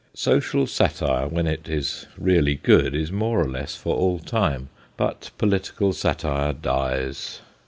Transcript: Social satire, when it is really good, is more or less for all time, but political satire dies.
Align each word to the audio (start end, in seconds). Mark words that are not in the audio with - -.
Social 0.15 0.65
satire, 0.65 1.27
when 1.27 1.45
it 1.45 1.69
is 1.69 2.07
really 2.17 2.55
good, 2.55 2.95
is 2.95 3.11
more 3.11 3.39
or 3.39 3.47
less 3.47 3.75
for 3.75 3.95
all 3.95 4.17
time, 4.17 4.69
but 4.97 5.29
political 5.37 5.93
satire 5.93 6.53
dies. 6.53 7.41